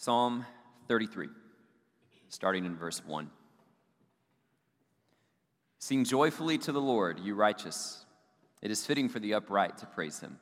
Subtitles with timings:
[0.00, 0.46] Psalm
[0.88, 1.28] 33,
[2.30, 3.28] starting in verse 1.
[5.78, 8.06] Sing joyfully to the Lord, you righteous.
[8.62, 10.38] It is fitting for the upright to praise him.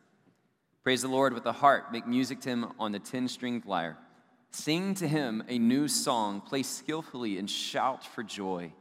[0.84, 1.90] Praise the Lord with the heart.
[1.90, 3.98] Make music to him on the ten stringed lyre.
[4.52, 6.40] Sing to him a new song.
[6.40, 8.72] Play skillfully and shout for joy.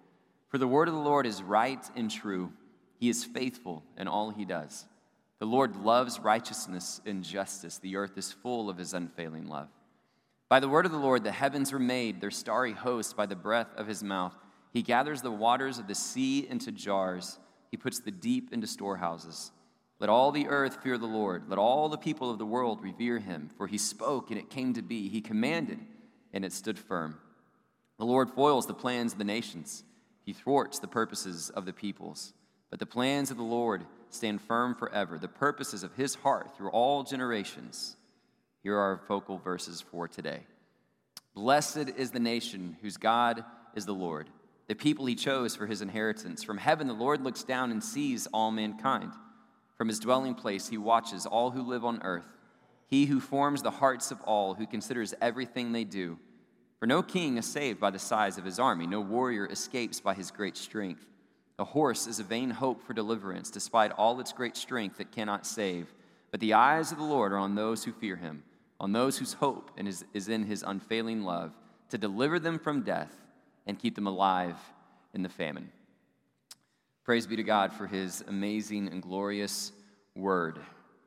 [0.49, 2.53] For the word of the Lord is right and true.
[2.99, 4.85] He is faithful in all he does.
[5.39, 7.79] The Lord loves righteousness and justice.
[7.79, 9.69] The earth is full of his unfailing love.
[10.49, 13.35] By the word of the Lord, the heavens were made, their starry host by the
[13.35, 14.33] breath of his mouth.
[14.71, 17.39] He gathers the waters of the sea into jars,
[17.69, 19.51] he puts the deep into storehouses.
[19.99, 21.49] Let all the earth fear the Lord.
[21.49, 23.49] Let all the people of the world revere him.
[23.57, 25.09] For he spoke, and it came to be.
[25.09, 25.79] He commanded,
[26.33, 27.19] and it stood firm.
[27.97, 29.83] The Lord foils the plans of the nations,
[30.23, 32.33] he thwarts the purposes of the peoples.
[32.69, 36.69] But the plans of the Lord stand firm forever, the purposes of his heart through
[36.69, 37.95] all generations.
[38.67, 40.41] Here are our focal verses for today.
[41.33, 44.29] Blessed is the nation whose God is the Lord,
[44.67, 46.43] the people he chose for his inheritance.
[46.43, 49.13] From heaven, the Lord looks down and sees all mankind.
[49.77, 52.27] From his dwelling place, he watches all who live on earth.
[52.87, 56.19] He who forms the hearts of all, who considers everything they do.
[56.81, 60.13] For no king is saved by the size of his army, no warrior escapes by
[60.13, 61.05] his great strength.
[61.57, 65.45] A horse is a vain hope for deliverance, despite all its great strength, it cannot
[65.45, 65.93] save.
[66.31, 68.43] But the eyes of the Lord are on those who fear him,
[68.79, 71.51] on those whose hope is in his unfailing love,
[71.89, 73.13] to deliver them from death
[73.65, 74.57] and keep them alive
[75.13, 75.71] in the famine.
[77.03, 79.71] Praise be to God for his amazing and glorious
[80.15, 80.59] word,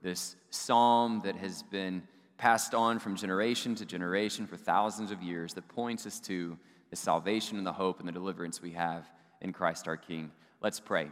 [0.02, 2.02] this psalm that has been
[2.38, 6.96] passed on from generation to generation for thousands of years that points us to the
[6.96, 9.08] salvation and the hope and the deliverance we have
[9.42, 10.32] in Christ our King.
[10.62, 11.10] Let's pray.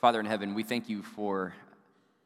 [0.00, 1.52] Father in heaven, we thank you for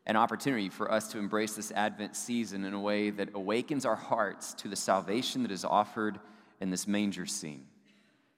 [0.07, 3.97] an opportunity for us to embrace this Advent season in a way that awakens our
[3.97, 6.19] hearts to the salvation that is offered
[6.61, 7.67] in this manger scene.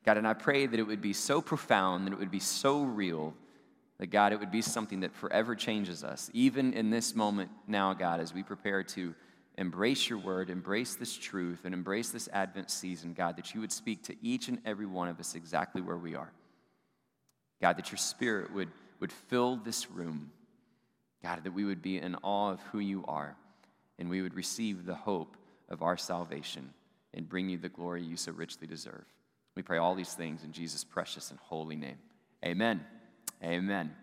[0.04, 2.84] God, and I pray that it would be so profound, that it would be so
[2.84, 3.34] real,
[3.98, 7.92] that God, it would be something that forever changes us, even in this moment now,
[7.94, 9.14] God, as we prepare to
[9.58, 13.72] embrace your word, embrace this truth, and embrace this Advent season, God, that you would
[13.72, 16.30] speak to each and every one of us exactly where we are.
[17.60, 18.68] God, that your spirit would,
[19.00, 20.30] would fill this room.
[21.22, 23.36] God, that we would be in awe of who you are,
[23.98, 25.36] and we would receive the hope
[25.68, 26.72] of our salvation
[27.14, 29.04] and bring you the glory you so richly deserve.
[29.54, 31.96] We pray all these things in Jesus' precious and holy name.
[32.44, 32.84] Amen.
[33.42, 33.94] Amen.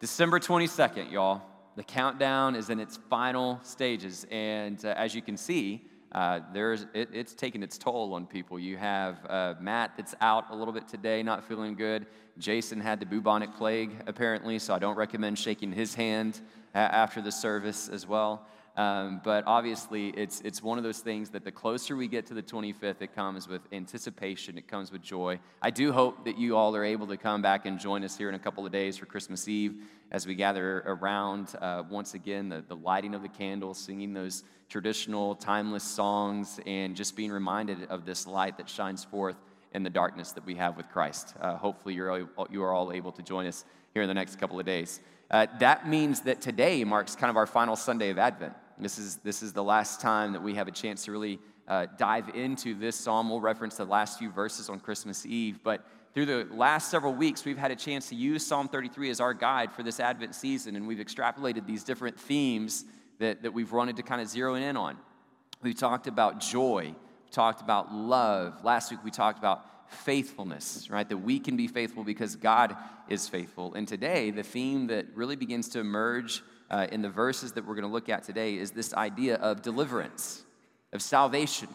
[0.00, 1.42] December 22nd, y'all.
[1.76, 4.26] The countdown is in its final stages.
[4.30, 8.58] And uh, as you can see, uh, there's, it, it's taking its toll on people.
[8.58, 12.06] You have uh, Matt that's out a little bit today, not feeling good.
[12.38, 16.40] Jason had the bubonic plague, apparently, so I don't recommend shaking his hand
[16.74, 18.46] after the service as well.
[18.78, 22.34] Um, but obviously, it's, it's one of those things that the closer we get to
[22.34, 25.40] the 25th, it comes with anticipation, it comes with joy.
[25.60, 28.28] I do hope that you all are able to come back and join us here
[28.28, 32.48] in a couple of days for Christmas Eve as we gather around uh, once again
[32.48, 37.82] the, the lighting of the candles, singing those traditional, timeless songs, and just being reminded
[37.90, 39.36] of this light that shines forth
[39.74, 41.34] in the darkness that we have with Christ.
[41.40, 44.60] Uh, hopefully, you're, you are all able to join us here in the next couple
[44.60, 45.00] of days.
[45.32, 48.54] Uh, that means that today marks kind of our final Sunday of Advent.
[48.80, 51.86] This is, this is the last time that we have a chance to really uh,
[51.96, 53.28] dive into this psalm.
[53.28, 55.84] We'll reference the last few verses on Christmas Eve, but
[56.14, 59.34] through the last several weeks, we've had a chance to use Psalm 33 as our
[59.34, 62.84] guide for this Advent season, and we've extrapolated these different themes
[63.18, 64.96] that, that we've wanted to kind of zero in on.
[65.62, 66.94] We talked about joy,
[67.24, 68.64] we talked about love.
[68.64, 71.08] Last week, we talked about faithfulness, right?
[71.08, 72.76] That we can be faithful because God
[73.08, 73.74] is faithful.
[73.74, 77.74] And today, the theme that really begins to emerge uh, in the verses that we're
[77.74, 80.44] going to look at today is this idea of deliverance,
[80.92, 81.68] of salvation,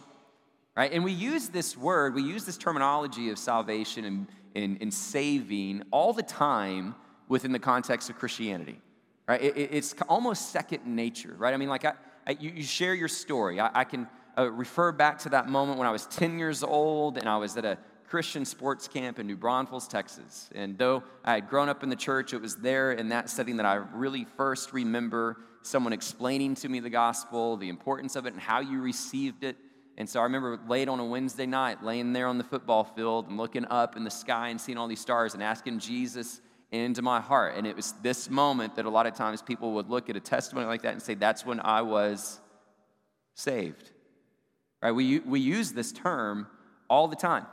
[0.76, 0.92] right?
[0.92, 5.82] And we use this word, we use this terminology of salvation and, and, and saving
[5.90, 6.94] all the time
[7.28, 8.80] within the context of Christianity,
[9.26, 9.42] right?
[9.42, 11.54] It, it's almost second nature, right?
[11.54, 11.94] I mean, like, I,
[12.26, 13.60] I, you, you, share your story.
[13.60, 14.06] I, I can
[14.38, 17.56] uh, refer back to that moment when I was 10 years old and I was
[17.56, 17.78] at a
[18.14, 20.48] Christian sports camp in New Braunfels, Texas.
[20.54, 23.56] And though I had grown up in the church, it was there in that setting
[23.56, 28.32] that I really first remember someone explaining to me the gospel, the importance of it,
[28.32, 29.56] and how you received it.
[29.98, 33.26] And so I remember late on a Wednesday night, laying there on the football field
[33.26, 36.40] and looking up in the sky and seeing all these stars and asking Jesus
[36.70, 37.56] into my heart.
[37.56, 40.20] And it was this moment that a lot of times people would look at a
[40.20, 42.38] testimony like that and say, That's when I was
[43.34, 43.90] saved.
[44.80, 44.92] Right?
[44.92, 46.46] We, we use this term
[46.88, 47.46] all the time.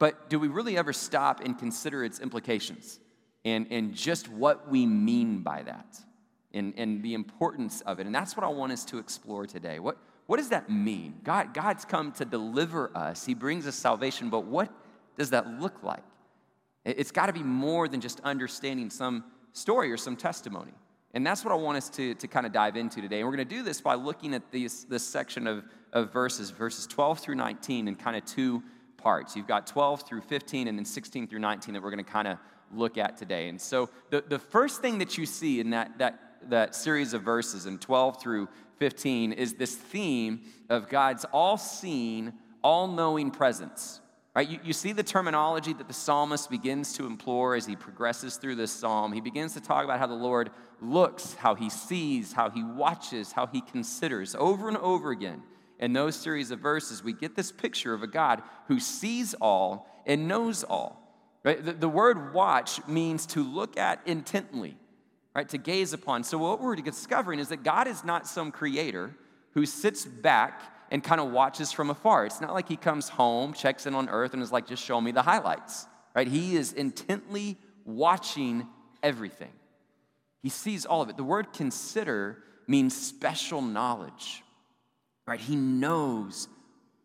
[0.00, 2.98] But do we really ever stop and consider its implications
[3.44, 6.00] and, and just what we mean by that
[6.52, 8.06] and, and the importance of it?
[8.06, 9.78] And that's what I want us to explore today.
[9.78, 11.20] What, what does that mean?
[11.22, 14.72] God, God's come to deliver us, He brings us salvation, but what
[15.18, 16.02] does that look like?
[16.86, 20.72] It's got to be more than just understanding some story or some testimony.
[21.12, 23.18] And that's what I want us to, to kind of dive into today.
[23.18, 26.48] And we're going to do this by looking at these, this section of, of verses,
[26.50, 28.62] verses 12 through 19, in kind of two
[29.02, 29.36] parts.
[29.36, 32.28] You've got 12 through 15 and then 16 through 19 that we're going to kind
[32.28, 32.38] of
[32.72, 33.48] look at today.
[33.48, 37.22] And so the, the first thing that you see in that, that, that series of
[37.22, 38.48] verses in 12 through
[38.78, 42.32] 15 is this theme of God's all seeing,
[42.62, 44.00] all knowing presence.
[44.34, 44.48] Right?
[44.48, 48.54] You, you see the terminology that the psalmist begins to implore as he progresses through
[48.54, 49.12] this psalm.
[49.12, 50.50] He begins to talk about how the Lord
[50.80, 55.42] looks, how he sees, how he watches, how he considers over and over again.
[55.80, 59.90] In those series of verses, we get this picture of a God who sees all
[60.06, 61.00] and knows all.
[61.42, 61.64] Right?
[61.64, 64.76] The, the word watch means to look at intently,
[65.34, 65.48] right?
[65.48, 66.22] To gaze upon.
[66.22, 69.16] So, what we're discovering is that God is not some creator
[69.54, 70.60] who sits back
[70.90, 72.26] and kind of watches from afar.
[72.26, 75.00] It's not like he comes home, checks in on earth, and is like, just show
[75.00, 76.26] me the highlights, right?
[76.26, 77.56] He is intently
[77.86, 78.66] watching
[79.02, 79.52] everything.
[80.42, 81.16] He sees all of it.
[81.16, 84.42] The word consider means special knowledge,
[85.26, 85.40] right?
[85.40, 86.48] He knows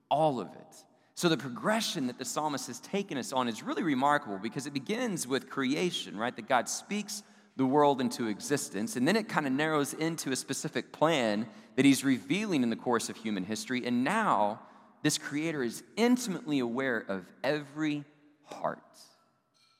[0.10, 0.84] all of it.
[1.16, 4.74] So the progression that the psalmist has taken us on is really remarkable because it
[4.74, 6.36] begins with creation, right?
[6.36, 7.24] That God speaks
[7.56, 11.48] the world into existence, and then it kind of narrows into a specific plan
[11.78, 13.86] that he's revealing in the course of human history.
[13.86, 14.60] And now
[15.04, 18.04] this creator is intimately aware of every
[18.44, 18.80] heart.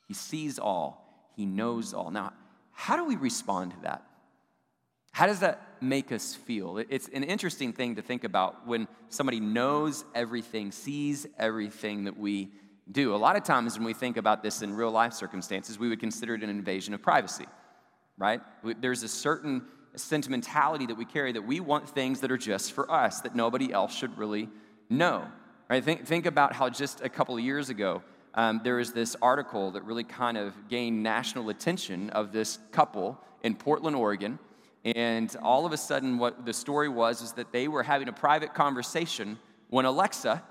[0.08, 2.10] He sees all, he knows all.
[2.10, 2.32] Now,
[2.72, 4.02] how do we respond to that?
[5.12, 6.78] How does that make us feel?
[6.78, 12.50] It's an interesting thing to think about when somebody knows everything, sees everything that we
[12.90, 13.14] do.
[13.14, 16.00] A lot of times when we think about this in real life circumstances, we would
[16.00, 17.46] consider it an invasion of privacy,
[18.16, 18.40] right?
[18.80, 19.62] There's a certain
[19.96, 23.72] sentimentality that we carry that we want things that are just for us, that nobody
[23.72, 24.48] else should really
[24.88, 25.26] know,
[25.68, 25.82] right?
[25.82, 28.02] Think, think about how just a couple of years ago,
[28.34, 33.18] um, there was this article that really kind of gained national attention of this couple
[33.42, 34.38] in Portland, Oregon
[34.94, 38.12] and all of a sudden, what the story was is that they were having a
[38.12, 39.36] private conversation
[39.68, 40.44] when Alexa,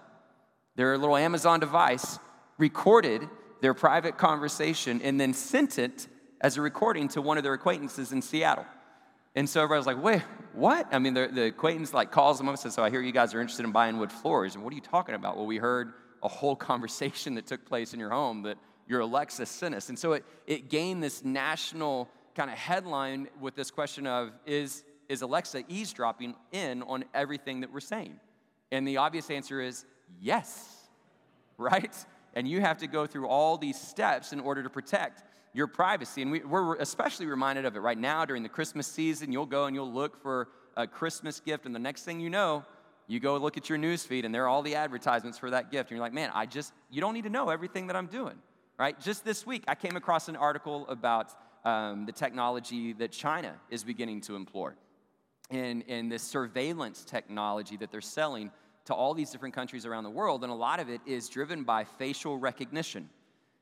[0.75, 2.19] their little Amazon device,
[2.57, 3.29] recorded
[3.61, 6.07] their private conversation and then sent it
[6.41, 8.65] as a recording to one of their acquaintances in Seattle.
[9.35, 10.21] And so everybody was like, wait,
[10.51, 10.87] what?
[10.91, 13.13] I mean, the, the acquaintance like calls them up and says, so I hear you
[13.13, 14.55] guys are interested in buying wood floors.
[14.55, 15.37] And what are you talking about?
[15.37, 15.93] Well, we heard
[16.23, 19.87] a whole conversation that took place in your home that your Alexa sent us.
[19.87, 24.83] And so it, it gained this national kind of headline with this question of is,
[25.09, 28.19] is Alexa eavesdropping in on everything that we're saying?
[28.71, 29.85] And the obvious answer is
[30.19, 30.87] yes,
[31.57, 31.95] right?
[32.33, 35.23] And you have to go through all these steps in order to protect
[35.53, 36.21] your privacy.
[36.21, 39.31] And we, are especially reminded of it right now during the Christmas season.
[39.31, 42.65] You'll go and you'll look for a Christmas gift, and the next thing you know,
[43.07, 45.71] you go look at your news feed, and there are all the advertisements for that
[45.71, 45.89] gift.
[45.89, 48.35] And you're like, man, I just, you don't need to know everything that I'm doing,
[48.77, 48.99] right?
[48.99, 51.31] Just this week, I came across an article about
[51.65, 54.71] um, the technology that China is beginning to employ
[55.49, 58.51] and, and this surveillance technology that they're selling
[58.85, 60.43] to all these different countries around the world.
[60.43, 63.09] And a lot of it is driven by facial recognition.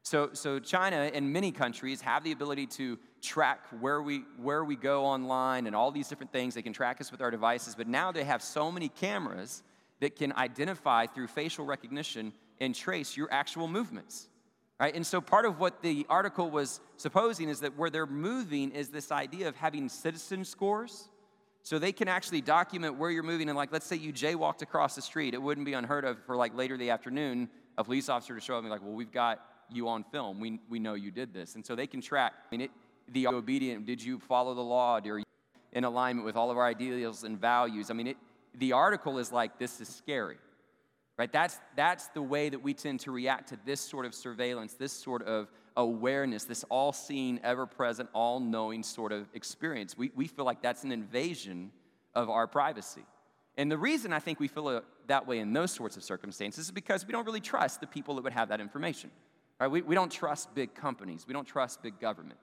[0.03, 4.75] So, so China and many countries have the ability to track where we, where we
[4.75, 6.55] go online and all these different things.
[6.55, 9.63] They can track us with our devices, but now they have so many cameras
[10.01, 14.27] that can identify through facial recognition and trace your actual movements.
[14.83, 14.95] Right?
[14.95, 18.89] And so part of what the article was supposing is that where they're moving is
[18.89, 21.07] this idea of having citizen scores.
[21.61, 23.47] So they can actually document where you're moving.
[23.47, 25.33] And like, let's say you jaywalked across the street.
[25.33, 27.47] It wouldn't be unheard of for like later in the afternoon,
[27.77, 29.39] a police officer to show up and be like, well, we've got
[29.71, 30.41] you on film.
[30.41, 31.55] We, we know you did this.
[31.55, 32.33] And so they can track.
[32.35, 32.71] I mean, it,
[33.07, 34.99] the obedient, did you follow the law?
[34.99, 35.23] Are you
[35.71, 37.89] in alignment with all of our ideals and values?
[37.89, 38.17] I mean, it,
[38.55, 40.39] the article is like, this is scary
[41.17, 41.31] right?
[41.31, 44.91] That's that's the way that we tend to react to this sort of surveillance this
[44.91, 49.97] sort of awareness this all-seeing ever-present all-knowing sort of experience.
[49.97, 51.71] We, we feel like that's an invasion
[52.13, 53.05] of our privacy.
[53.57, 56.71] And the reason i think we feel that way in those sorts of circumstances is
[56.71, 59.09] because we don't really trust the people that would have that information
[59.63, 59.71] right?
[59.71, 61.25] We, we don't trust big companies.
[61.27, 62.39] We don't trust big government.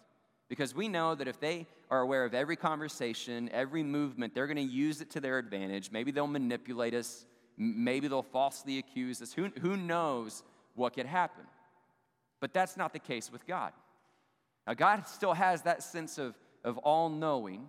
[0.48, 4.56] Because we know that if they are aware of every conversation every movement they're going
[4.56, 5.90] to use it to their advantage.
[5.90, 7.26] Maybe they'll manipulate us
[7.62, 9.34] Maybe they'll falsely accuse us.
[9.34, 10.42] Who, who knows
[10.74, 11.44] what could happen?
[12.40, 13.72] But that's not the case with God.
[14.66, 17.68] Now, God still has that sense of, of all knowing,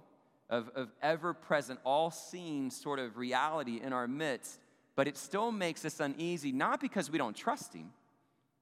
[0.49, 4.61] of, of ever present, all seeing sort of reality in our midst,
[4.95, 7.91] but it still makes us uneasy, not because we don't trust Him,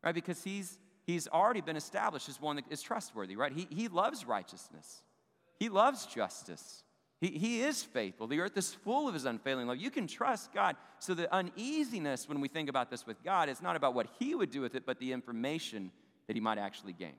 [0.03, 0.15] right?
[0.15, 3.51] Because He's, he's already been established as one that is trustworthy, right?
[3.51, 5.03] He, he loves righteousness,
[5.59, 6.83] He loves justice.
[7.21, 8.27] He, he is faithful.
[8.27, 9.77] The earth is full of his unfailing love.
[9.77, 10.75] You can trust God.
[10.99, 14.35] So the uneasiness when we think about this with God is not about what he
[14.35, 15.91] would do with it, but the information
[16.27, 17.15] that he might actually gain.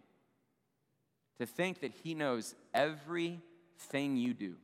[1.39, 4.57] To think that he knows everything you do,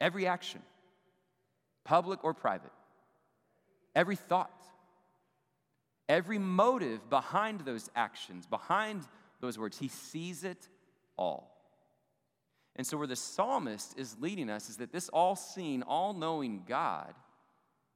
[0.00, 0.62] every action,
[1.84, 2.72] public or private,
[3.94, 4.64] every thought,
[6.08, 9.02] every motive behind those actions, behind
[9.40, 10.68] those words, he sees it
[11.16, 11.53] all.
[12.76, 16.64] And so, where the psalmist is leading us is that this all seeing, all knowing
[16.68, 17.14] God,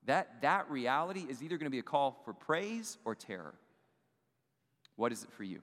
[0.07, 3.55] that, that reality is either going to be a call for praise or terror.
[4.97, 5.61] What is it for you?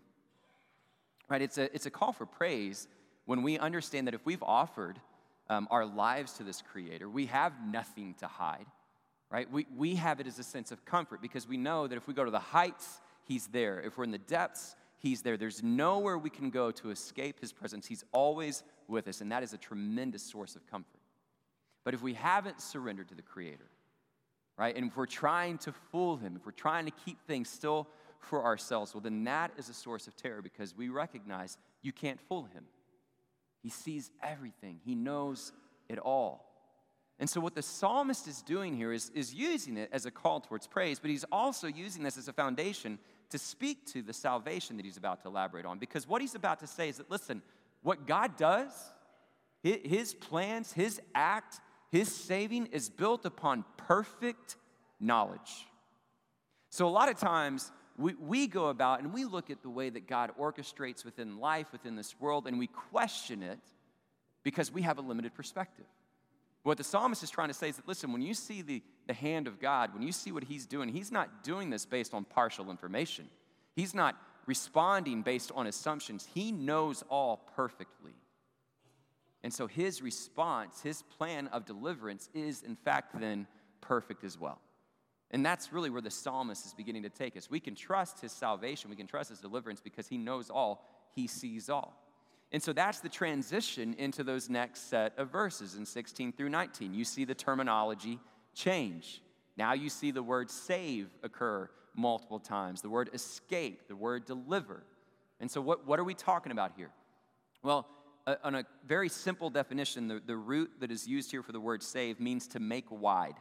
[1.29, 1.41] Right?
[1.41, 2.87] It's a, it's a call for praise
[3.25, 4.99] when we understand that if we've offered
[5.49, 8.65] um, our lives to this Creator, we have nothing to hide.
[9.31, 9.51] Right?
[9.51, 12.13] We, we have it as a sense of comfort because we know that if we
[12.13, 13.81] go to the heights, He's there.
[13.81, 15.37] If we're in the depths, He's there.
[15.37, 17.85] There's nowhere we can go to escape His presence.
[17.85, 20.99] He's always with us, and that is a tremendous source of comfort.
[21.83, 23.69] But if we haven't surrendered to the Creator,
[24.57, 27.87] right, and if we're trying to fool Him, if we're trying to keep things still
[28.17, 32.19] for ourselves, well, then that is a source of terror because we recognize you can't
[32.19, 32.65] fool Him.
[33.61, 35.51] He sees everything, He knows
[35.87, 36.49] it all.
[37.19, 40.39] And so, what the psalmist is doing here is, is using it as a call
[40.39, 42.97] towards praise, but he's also using this as a foundation
[43.29, 45.79] to speak to the salvation that he's about to elaborate on.
[45.79, 47.41] Because what he's about to say is that, listen,
[47.81, 48.71] what God does,
[49.61, 51.59] his plans, his act,
[51.91, 54.57] his saving is built upon perfect
[54.99, 55.67] knowledge.
[56.69, 59.89] So, a lot of times, we, we go about and we look at the way
[59.89, 63.59] that God orchestrates within life, within this world, and we question it
[64.43, 65.85] because we have a limited perspective.
[66.63, 69.13] What the psalmist is trying to say is that, listen, when you see the, the
[69.13, 72.23] hand of God, when you see what he's doing, he's not doing this based on
[72.23, 73.27] partial information.
[73.75, 76.27] He's not responding based on assumptions.
[76.33, 78.13] He knows all perfectly.
[79.43, 83.47] And so his response, his plan of deliverance is, in fact, then
[83.81, 84.59] perfect as well.
[85.31, 87.49] And that's really where the psalmist is beginning to take us.
[87.49, 91.27] We can trust his salvation, we can trust his deliverance because he knows all, he
[91.27, 92.01] sees all.
[92.51, 96.93] And so that's the transition into those next set of verses in 16 through 19.
[96.93, 98.19] You see the terminology
[98.55, 99.21] change.
[99.57, 104.83] Now you see the word save occur multiple times, the word escape, the word deliver.
[105.39, 106.91] And so, what, what are we talking about here?
[107.61, 107.87] Well,
[108.27, 111.59] uh, on a very simple definition, the, the root that is used here for the
[111.59, 113.35] word save means to make wide.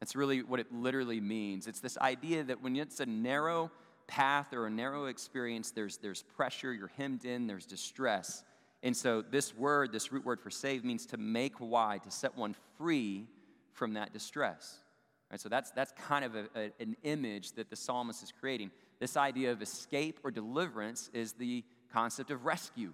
[0.00, 1.66] That's really what it literally means.
[1.66, 3.70] It's this idea that when it's a narrow
[4.06, 8.44] path or a narrow experience, there's, there's pressure, you're hemmed in, there's distress.
[8.82, 12.36] And so, this word, this root word for save, means to make wide, to set
[12.36, 13.26] one free
[13.78, 14.78] from that distress.
[15.30, 18.70] Right, so that's, that's kind of a, a, an image that the psalmist is creating.
[18.98, 22.92] This idea of escape or deliverance is the concept of rescue,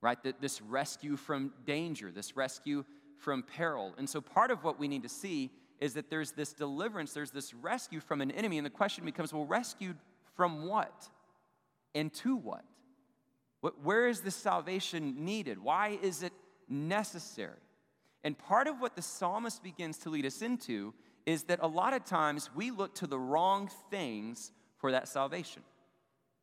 [0.00, 0.22] right?
[0.24, 2.84] That this rescue from danger, this rescue
[3.16, 3.94] from peril.
[3.96, 5.50] And so part of what we need to see
[5.80, 8.58] is that there's this deliverance, there's this rescue from an enemy.
[8.58, 9.96] And the question becomes well, rescued
[10.34, 11.08] from what?
[11.94, 12.64] And to what?
[13.82, 15.58] Where is this salvation needed?
[15.58, 16.32] Why is it
[16.68, 17.58] necessary?
[18.26, 20.92] And part of what the psalmist begins to lead us into
[21.26, 25.62] is that a lot of times we look to the wrong things for that salvation.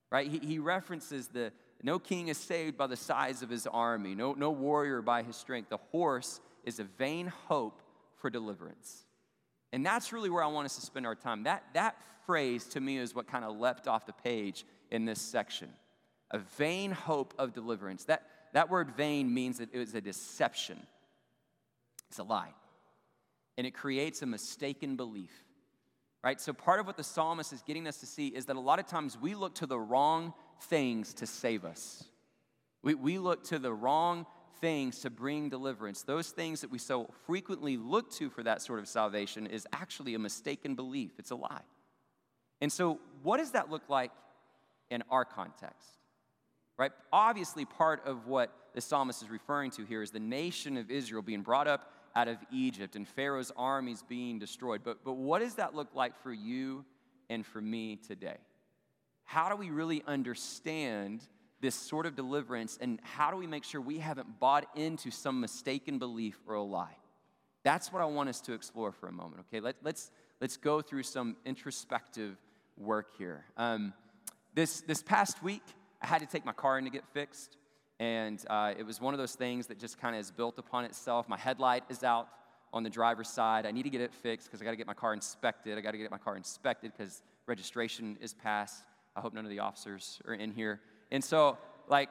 [0.09, 0.31] Right?
[0.31, 4.31] He, he references the no king is saved by the size of his army, no,
[4.31, 5.71] no warrior by his strength.
[5.71, 7.81] The horse is a vain hope
[8.15, 9.03] for deliverance.
[9.73, 11.43] And that's really where I want us to spend our time.
[11.43, 15.19] That, that phrase to me is what kind of leapt off the page in this
[15.21, 15.67] section
[16.31, 18.05] a vain hope of deliverance.
[18.05, 20.79] That, that word vain means that it was a deception,
[22.13, 22.53] it's a lie
[23.57, 25.31] and it creates a mistaken belief.
[26.23, 26.39] Right?
[26.39, 28.77] So, part of what the psalmist is getting us to see is that a lot
[28.77, 32.03] of times we look to the wrong things to save us.
[32.83, 34.27] We, we look to the wrong
[34.61, 36.03] things to bring deliverance.
[36.03, 40.13] Those things that we so frequently look to for that sort of salvation is actually
[40.13, 41.63] a mistaken belief, it's a lie.
[42.61, 44.11] And so, what does that look like
[44.91, 45.89] in our context?
[46.77, 46.91] Right?
[47.11, 51.23] Obviously, part of what the psalmist is referring to here is the nation of Israel
[51.23, 54.81] being brought up out of Egypt and Pharaoh's armies being destroyed.
[54.83, 56.85] But, but what does that look like for you
[57.29, 58.37] and for me today?
[59.23, 61.21] How do we really understand
[61.61, 65.39] this sort of deliverance and how do we make sure we haven't bought into some
[65.39, 66.97] mistaken belief or a lie?
[67.63, 69.61] That's what I want us to explore for a moment, okay?
[69.61, 72.35] Let, let's, let's go through some introspective
[72.77, 73.45] work here.
[73.55, 73.93] Um,
[74.53, 75.63] this, this past week,
[76.01, 77.57] I had to take my car in to get fixed.
[78.03, 80.83] And uh, it was one of those things that just kind of is built upon
[80.83, 81.29] itself.
[81.29, 82.27] My headlight is out
[82.73, 83.65] on the driver's side.
[83.65, 85.77] I need to get it fixed because I got to get my car inspected.
[85.77, 88.83] I got to get my car inspected because registration is passed.
[89.15, 90.81] I hope none of the officers are in here.
[91.11, 91.57] And so,
[91.87, 92.09] like,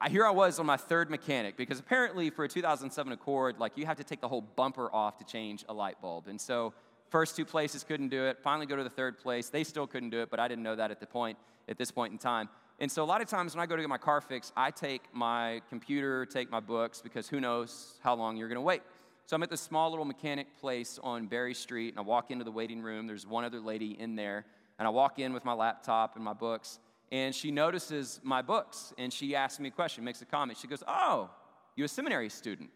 [0.00, 3.76] I, here I was on my third mechanic because apparently for a 2007 Accord, like
[3.76, 6.26] you have to take the whole bumper off to change a light bulb.
[6.26, 6.72] And so
[7.10, 8.38] first two places couldn't do it.
[8.42, 9.50] Finally go to the third place.
[9.50, 11.36] They still couldn't do it, but I didn't know that at the point
[11.68, 12.48] at this point in time.
[12.84, 14.70] And so a lot of times when I go to get my car fixed, I
[14.70, 18.82] take my computer, take my books because who knows how long you're going to wait.
[19.24, 22.44] So I'm at this small little mechanic place on Berry Street, and I walk into
[22.44, 23.06] the waiting room.
[23.06, 24.44] There's one other lady in there,
[24.78, 26.78] and I walk in with my laptop and my books,
[27.10, 30.58] and she notices my books, and she asks me a question, makes a comment.
[30.58, 31.30] She goes, "Oh,
[31.76, 32.68] you a seminary student?"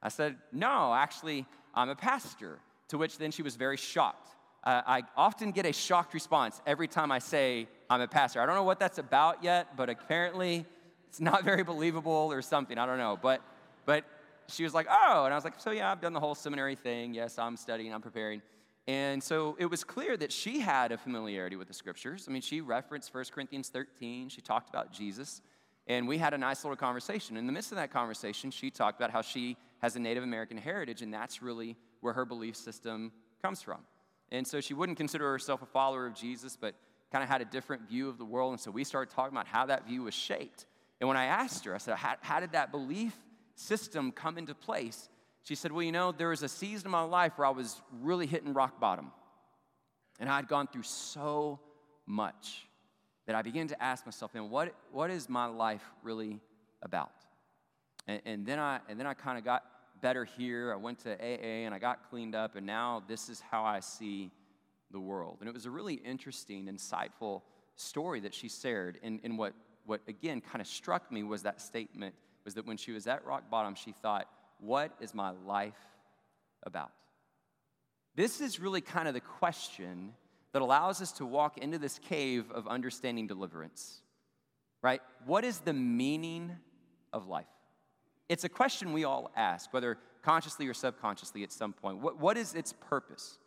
[0.00, 1.44] I said, "No, actually,
[1.74, 4.35] I'm a pastor." To which then she was very shocked.
[4.66, 8.40] Uh, I often get a shocked response every time I say I'm a pastor.
[8.40, 10.66] I don't know what that's about yet, but apparently
[11.08, 12.76] it's not very believable or something.
[12.76, 13.40] I don't know, but
[13.84, 14.04] but
[14.48, 15.24] she was like, oh.
[15.24, 17.14] And I was like, so yeah, I've done the whole seminary thing.
[17.14, 18.42] Yes, I'm studying, I'm preparing.
[18.88, 22.26] And so it was clear that she had a familiarity with the scriptures.
[22.28, 25.42] I mean, she referenced 1 Corinthians 13, she talked about Jesus,
[25.86, 27.36] and we had a nice little conversation.
[27.36, 30.56] In the midst of that conversation, she talked about how she has a Native American
[30.56, 33.78] heritage, and that's really where her belief system comes from.
[34.32, 36.74] And so she wouldn't consider herself a follower of Jesus, but
[37.12, 38.52] kind of had a different view of the world.
[38.52, 40.66] And so we started talking about how that view was shaped.
[41.00, 43.16] And when I asked her, I said, How, how did that belief
[43.56, 45.08] system come into place,
[45.42, 47.80] she said, Well, you know, there was a season of my life where I was
[48.00, 49.10] really hitting rock bottom.
[50.18, 51.60] And I'd gone through so
[52.06, 52.66] much
[53.26, 56.40] that I began to ask myself, man, what, what is my life really
[56.80, 57.10] about?
[58.06, 59.64] And, and then I, and then I kind of got
[60.00, 60.72] better here.
[60.72, 63.80] I went to AA and I got cleaned up, and now this is how I
[63.80, 64.30] see
[64.90, 65.38] the world.
[65.40, 67.42] And it was a really interesting, insightful
[67.76, 68.98] story that she shared.
[69.02, 72.76] And, and what, what, again, kind of struck me was that statement was that when
[72.76, 75.74] she was at rock bottom, she thought, What is my life
[76.62, 76.92] about?
[78.14, 80.14] This is really kind of the question
[80.52, 84.00] that allows us to walk into this cave of understanding deliverance,
[84.80, 85.02] right?
[85.26, 86.56] What is the meaning
[87.12, 87.46] of life?
[88.28, 91.98] It's a question we all ask, whether consciously or subconsciously at some point.
[91.98, 93.38] What, what is its purpose?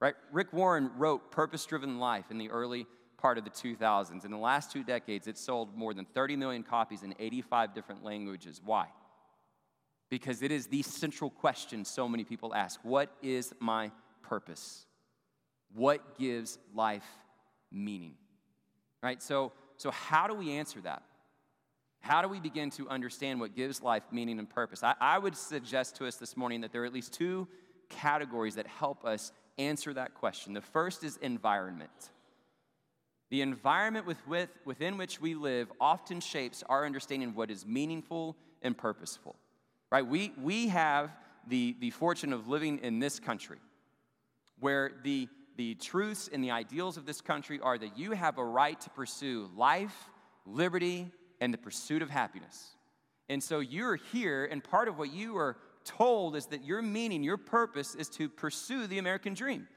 [0.00, 0.14] Right?
[0.30, 4.24] Rick Warren wrote Purpose Driven Life in the early part of the 2000s.
[4.24, 8.04] In the last two decades, it sold more than 30 million copies in 85 different
[8.04, 8.60] languages.
[8.62, 8.88] Why?
[10.10, 13.90] Because it is the central question so many people ask What is my
[14.22, 14.84] purpose?
[15.74, 17.06] What gives life
[17.72, 18.14] meaning?
[19.02, 19.22] Right?
[19.22, 21.02] So, so how do we answer that?
[22.06, 24.84] How do we begin to understand what gives life meaning and purpose?
[24.84, 27.48] I, I would suggest to us this morning that there are at least two
[27.88, 30.52] categories that help us answer that question.
[30.52, 31.90] The first is environment.
[33.30, 37.66] The environment with, with, within which we live often shapes our understanding of what is
[37.66, 39.34] meaningful and purposeful.
[39.90, 40.06] Right?
[40.06, 41.10] We, we have
[41.48, 43.58] the, the fortune of living in this country
[44.60, 48.44] where the, the truths and the ideals of this country are that you have a
[48.44, 50.08] right to pursue life,
[50.46, 52.76] liberty, and the pursuit of happiness.
[53.28, 57.22] And so you're here, and part of what you are told is that your meaning,
[57.22, 59.68] your purpose is to pursue the American dream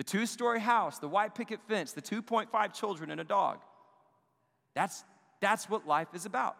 [0.00, 3.58] the two story house, the white picket fence, the 2.5 children, and a dog.
[4.74, 5.04] That's,
[5.42, 6.56] that's what life is about.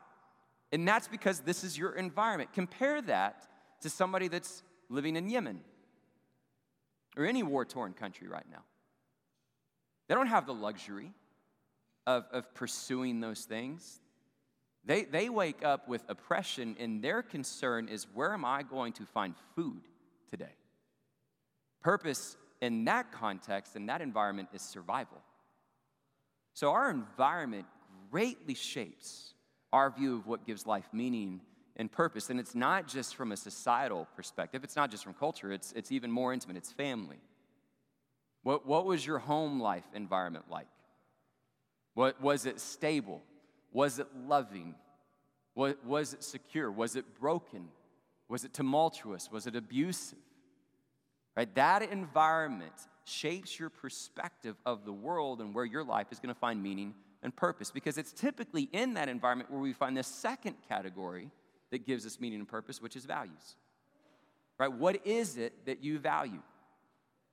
[0.73, 2.53] And that's because this is your environment.
[2.53, 3.49] Compare that
[3.81, 5.61] to somebody that's living in Yemen
[7.17, 8.63] or any war torn country right now.
[10.09, 11.11] They don't have the luxury
[12.07, 14.01] of, of pursuing those things.
[14.85, 19.05] They, they wake up with oppression, and their concern is where am I going to
[19.05, 19.83] find food
[20.29, 20.55] today?
[21.83, 25.19] Purpose in that context, in that environment, is survival.
[26.55, 27.67] So our environment
[28.11, 29.35] greatly shapes
[29.73, 31.41] our view of what gives life meaning
[31.77, 32.29] and purpose.
[32.31, 35.93] And it's not just from a societal perspective, it's not just from culture, it's, it's
[35.93, 37.19] even more intimate, it's family.
[38.43, 40.67] What, what was your home life environment like?
[41.95, 43.23] What, was it stable?
[43.73, 44.75] Was it loving?
[45.55, 46.71] Was, it secure?
[46.71, 47.69] Was it broken?
[48.29, 49.31] Was it tumultuous?
[49.31, 50.19] Was it abusive?
[51.37, 51.53] Right?
[51.55, 52.73] That environment
[53.05, 56.95] shapes your perspective of the world and where your life is going to find meaning
[57.23, 61.31] and purpose because it's typically in that environment where we find the second category
[61.71, 63.57] that gives us meaning and purpose, which is values.
[64.59, 64.73] Right?
[64.73, 66.43] What is it that you value?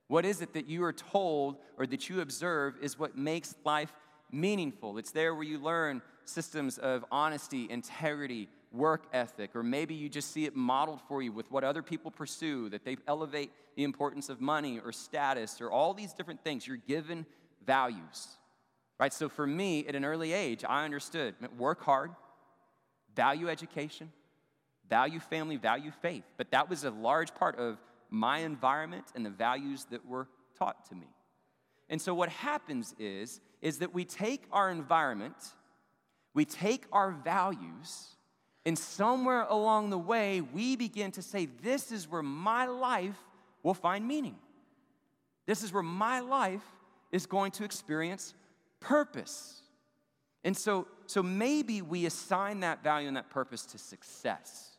[0.07, 3.91] What is it that you are told or that you observe is what makes life
[4.31, 4.97] meaningful?
[4.97, 10.31] It's there where you learn systems of honesty, integrity, work ethic, or maybe you just
[10.31, 14.27] see it modeled for you with what other people pursue, that they elevate the importance
[14.29, 16.67] of money or status or all these different things.
[16.67, 17.25] You're given
[17.65, 18.27] values,
[18.99, 19.13] right?
[19.13, 22.11] So for me, at an early age, I understood work hard,
[23.15, 24.11] value education,
[24.89, 26.23] value family, value faith.
[26.37, 27.77] But that was a large part of
[28.09, 31.07] my environment and the values that were taught to me.
[31.89, 35.35] And so what happens is, is that we take our environment,
[36.33, 38.17] we take our values,
[38.67, 43.15] And somewhere along the way, we begin to say, This is where my life
[43.63, 44.35] will find meaning.
[45.45, 46.65] This is where my life
[47.13, 48.33] is going to experience
[48.81, 49.61] purpose.
[50.43, 54.77] And so, so maybe we assign that value and that purpose to success,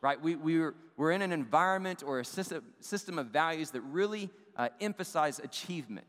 [0.00, 0.20] right?
[0.20, 4.70] We, we're, we're in an environment or a system, system of values that really uh,
[4.80, 6.06] emphasize achievement.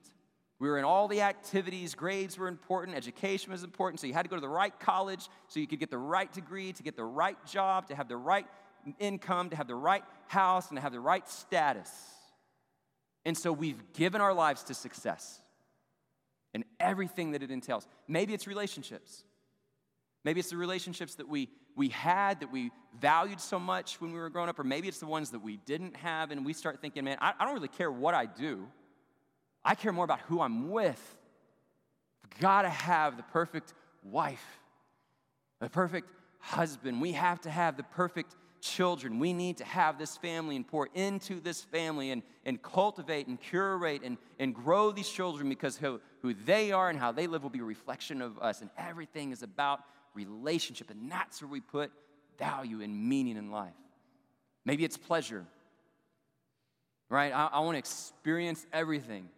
[0.60, 4.24] We were in all the activities, grades were important, education was important, so you had
[4.24, 6.96] to go to the right college so you could get the right degree, to get
[6.96, 8.48] the right job, to have the right
[9.00, 11.92] income, to have the right house, and to have the right status.
[13.26, 15.42] And so we've given our lives to success
[16.54, 17.86] and everything that it entails.
[18.08, 19.26] Maybe it's relationships.
[20.24, 24.20] Maybe it's the relationships that we, we had that we valued so much when we
[24.20, 26.80] were growing up, or maybe it's the ones that we didn't have, and we start
[26.80, 28.68] thinking, man, I, I don't really care what I do.
[29.66, 31.02] I care more about who I'm with.
[32.24, 33.74] I've got to have the perfect
[34.04, 34.46] wife,
[35.60, 36.08] the perfect
[36.40, 37.02] husband.
[37.02, 39.20] We have to have the perfect children.
[39.20, 43.42] We need to have this family and pour into this family and, and cultivate and
[43.42, 47.42] curate and, and grow these children because who, who they are and how they live
[47.42, 48.62] will be a reflection of us.
[48.62, 49.82] And everything is about
[50.14, 50.92] relationship.
[50.92, 51.92] And that's where we put
[52.38, 53.74] value and meaning in life.
[54.64, 55.46] Maybe it's pleasure,
[57.10, 57.32] right?
[57.32, 59.30] I, I want to experience everything.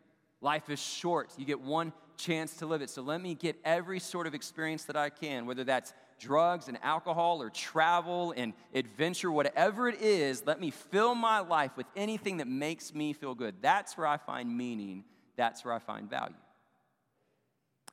[0.41, 1.31] Life is short.
[1.37, 2.89] You get one chance to live it.
[2.89, 6.77] So let me get every sort of experience that I can, whether that's drugs and
[6.83, 12.37] alcohol or travel and adventure, whatever it is, let me fill my life with anything
[12.37, 13.55] that makes me feel good.
[13.61, 15.03] That's where I find meaning.
[15.35, 16.35] That's where I find value.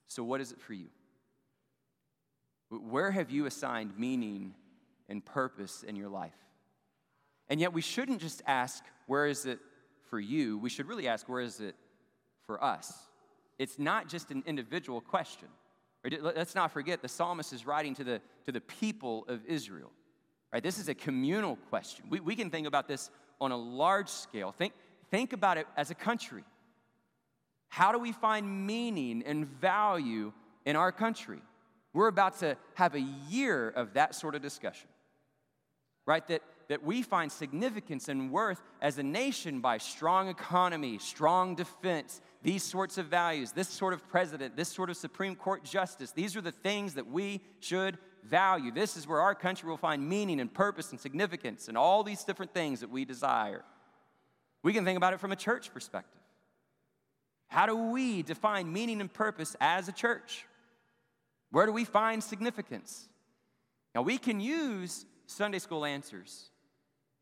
[0.07, 0.89] So, what is it for you?
[2.71, 4.55] Where have you assigned meaning
[5.09, 6.33] and purpose in your life?
[7.49, 9.59] And yet, we shouldn't just ask, where is it
[10.09, 10.57] for you?
[10.59, 11.75] We should really ask, where is it
[12.47, 12.93] for us.
[13.59, 15.49] It's not just an individual question.
[16.21, 19.91] Let's not forget the psalmist is writing to the, to the people of Israel.
[20.53, 20.63] Right?
[20.63, 22.07] This is a communal question.
[22.11, 24.53] We, we can think about this on a large scale.
[24.53, 24.75] Think,
[25.11, 26.45] think about it as a country.
[27.69, 30.33] How do we find meaning and value
[30.65, 31.41] in our country?
[31.93, 34.89] We're about to have a year of that sort of discussion.
[36.07, 36.27] Right?
[36.29, 42.21] That that we find significance and worth as a nation by strong economy, strong defense,
[42.45, 46.13] these sorts of values, this sort of president, this sort of Supreme Court justice.
[46.13, 48.71] These are the things that we should value.
[48.71, 52.23] This is where our country will find meaning and purpose and significance and all these
[52.23, 53.65] different things that we desire.
[54.63, 56.21] We can think about it from a church perspective.
[57.49, 60.45] How do we define meaning and purpose as a church?
[61.51, 63.09] Where do we find significance?
[63.95, 66.51] Now, we can use Sunday school answers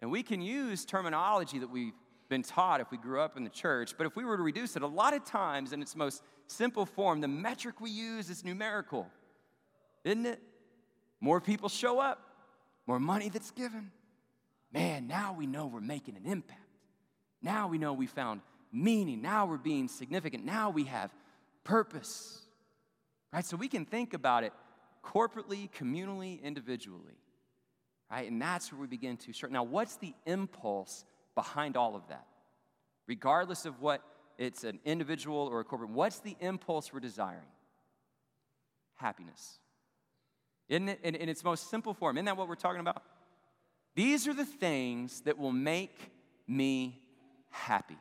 [0.00, 1.94] and we can use terminology that we've
[2.32, 4.74] been taught if we grew up in the church, but if we were to reduce
[4.74, 8.42] it, a lot of times in its most simple form, the metric we use is
[8.42, 9.06] numerical,
[10.02, 10.40] isn't it?
[11.20, 12.18] More people show up,
[12.86, 13.90] more money that's given.
[14.72, 16.58] Man, now we know we're making an impact.
[17.42, 18.40] Now we know we found
[18.72, 19.20] meaning.
[19.20, 20.46] Now we're being significant.
[20.46, 21.12] Now we have
[21.64, 22.40] purpose.
[23.30, 23.44] Right?
[23.44, 24.54] So we can think about it
[25.04, 27.18] corporately, communally, individually.
[28.10, 28.30] Right?
[28.30, 29.52] And that's where we begin to start.
[29.52, 32.26] Now, what's the impulse behind all of that?
[33.06, 34.02] Regardless of what
[34.38, 37.40] it's an individual or a corporate, what's the impulse we're desiring?
[38.94, 39.58] Happiness.
[40.68, 42.16] Isn't it in, in its most simple form?
[42.16, 43.02] Isn't that what we're talking about?
[43.94, 46.10] These are the things that will make
[46.48, 47.02] me
[47.50, 47.98] happy.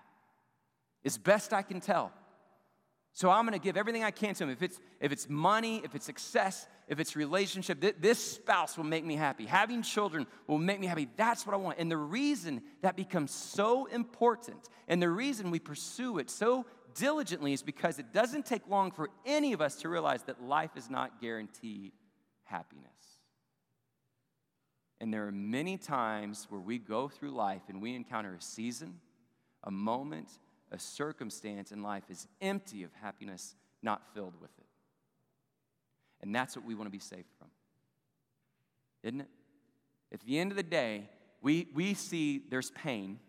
[1.03, 2.11] As best I can tell.
[3.13, 4.49] So I'm going to give everything I can to him.
[4.49, 8.85] If it's, if it's money, if it's success, if it's relationship, th- this spouse will
[8.85, 9.45] make me happy.
[9.45, 11.09] Having children will make me happy.
[11.17, 11.77] That's what I want.
[11.77, 17.53] And the reason that becomes so important and the reason we pursue it so diligently
[17.53, 20.89] is because it doesn't take long for any of us to realize that life is
[20.89, 21.91] not guaranteed
[22.43, 22.87] happiness.
[24.99, 28.99] And there are many times where we go through life and we encounter a season,
[29.63, 30.27] a moment,
[30.71, 34.65] a circumstance in life is empty of happiness, not filled with it.
[36.21, 37.47] And that's what we want to be saved from.
[39.03, 39.27] Isn't it?
[40.13, 41.09] At the end of the day,
[41.41, 43.19] we, we see there's pain,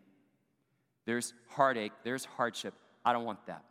[1.07, 2.75] there's heartache, there's hardship.
[3.05, 3.65] I don't want that.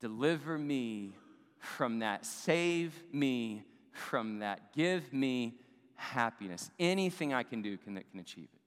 [0.00, 1.12] Deliver me
[1.58, 2.24] from that.
[2.24, 4.72] Save me from that.
[4.74, 5.54] Give me
[5.96, 6.70] happiness.
[6.78, 8.57] Anything I can do can, that can achieve it.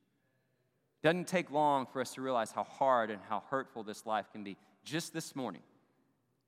[1.03, 4.43] Doesn't take long for us to realize how hard and how hurtful this life can
[4.43, 4.55] be.
[4.83, 5.63] Just this morning,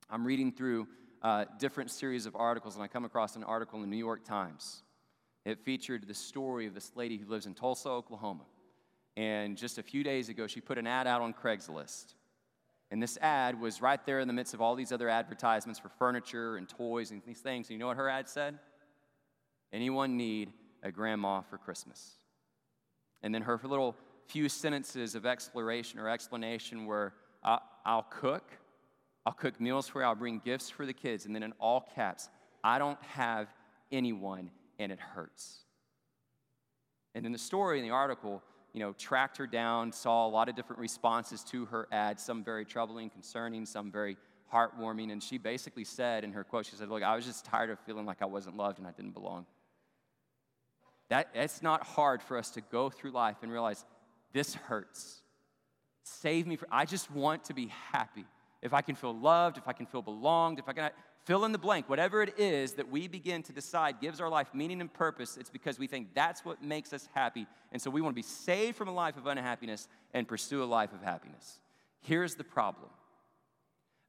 [0.08, 0.86] I'm reading through
[1.22, 4.24] uh, different series of articles, and I come across an article in the New York
[4.24, 4.82] Times.
[5.44, 8.44] It featured the story of this lady who lives in Tulsa, Oklahoma.
[9.16, 12.14] And just a few days ago, she put an ad out on Craigslist.
[12.90, 15.88] And this ad was right there in the midst of all these other advertisements for
[15.88, 17.68] furniture and toys and these things.
[17.68, 18.58] And you know what her ad said?
[19.72, 22.18] Anyone need a grandma for Christmas.
[23.22, 28.50] And then her little few sentences of exploration or explanation were I'll, cook,
[29.26, 31.26] I'll cook meals for you, I'll bring gifts for the kids.
[31.26, 32.30] And then in all caps,
[32.62, 33.48] I don't have
[33.92, 35.64] anyone and it hurts.
[37.14, 40.48] And in the story, in the article, you know, tracked her down, saw a lot
[40.48, 44.16] of different responses to her ad, some very troubling, concerning, some very
[44.52, 45.12] heartwarming.
[45.12, 47.78] And she basically said in her quote, she said, Look, I was just tired of
[47.80, 49.46] feeling like I wasn't loved and I didn't belong.
[51.10, 53.84] That, it's not hard for us to go through life and realize
[54.34, 55.22] this hurts.
[56.02, 56.56] Save me.
[56.56, 58.26] For, I just want to be happy.
[58.60, 60.90] If I can feel loved, if I can feel belonged, if I can
[61.24, 64.48] fill in the blank, whatever it is that we begin to decide gives our life
[64.52, 67.46] meaning and purpose, it's because we think that's what makes us happy.
[67.72, 70.66] And so we want to be saved from a life of unhappiness and pursue a
[70.66, 71.60] life of happiness.
[72.00, 72.90] Here's the problem.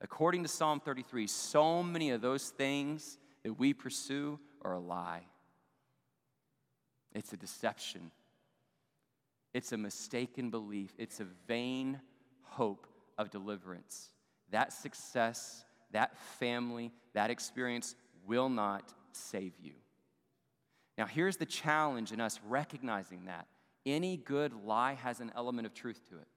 [0.02, 5.24] According to Psalm 33, so many of those things that we pursue are a lie.
[7.14, 8.12] It's a deception.
[9.56, 10.94] It's a mistaken belief.
[10.98, 12.02] It's a vain
[12.42, 12.88] hope
[13.18, 14.10] of deliverance.
[14.52, 15.64] That success,
[15.94, 17.96] that family, that experience
[18.28, 19.72] will not save you.
[20.98, 23.48] Now, here's the challenge in us recognizing that
[23.86, 26.28] any good lie has an element of truth to it.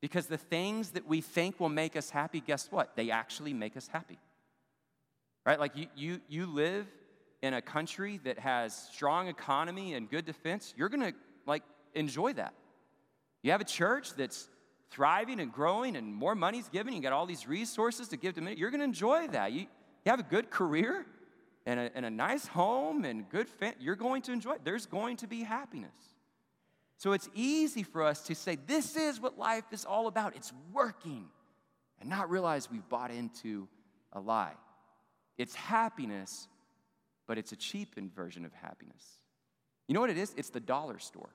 [0.00, 2.94] Because the things that we think will make us happy, guess what?
[2.94, 4.20] They actually make us happy.
[5.44, 5.58] Right?
[5.58, 6.86] Like you, you, you live
[7.42, 11.18] in a country that has strong economy and good defense, you're going to
[11.94, 12.54] enjoy that.
[13.42, 14.48] You have a church that's
[14.90, 18.40] thriving and growing and more money's given, you got all these resources to give to
[18.40, 19.52] me, you're going to enjoy that.
[19.52, 19.66] You, you
[20.06, 21.06] have a good career
[21.66, 23.46] and a, and a nice home and good
[23.78, 24.60] you're going to enjoy it.
[24.64, 25.94] There's going to be happiness.
[26.96, 30.36] So it's easy for us to say, this is what life is all about.
[30.36, 31.28] It's working,
[32.00, 33.68] and not realize we've bought into
[34.12, 34.52] a lie.
[35.38, 36.48] It's happiness
[37.30, 39.20] but it's a cheapened version of happiness.
[39.86, 40.34] You know what it is?
[40.36, 41.28] It's the dollar store.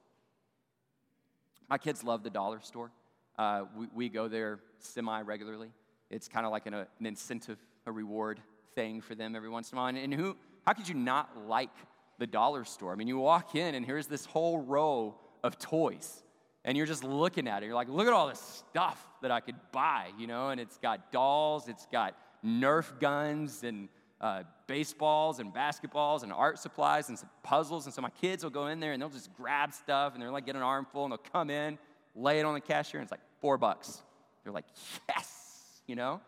[1.69, 2.91] My kids love the dollar store.
[3.37, 5.69] Uh, we, we, go there semi regularly.
[6.09, 8.39] It's kind of like an, a, an, incentive, a reward
[8.75, 9.89] thing for them every once in a while.
[9.89, 11.71] And, and who, how could you not like
[12.17, 12.93] the dollar store?
[12.93, 16.23] I mean, you walk in and here's this whole row of toys.
[16.63, 17.67] And you're just looking at it.
[17.67, 20.49] You're like, look at all this stuff that I could buy, you know?
[20.49, 23.89] And it's got dolls, it's got Nerf guns and
[24.21, 27.85] uh, baseballs and basketballs and art supplies and some puzzles.
[27.85, 30.31] And so my kids will go in there and they'll just grab stuff and they're
[30.31, 31.77] like, get an armful and they'll come in,
[32.15, 34.01] lay it on the cashier, and it's like four bucks.
[34.43, 34.65] They're like,
[35.09, 36.21] yes, you know?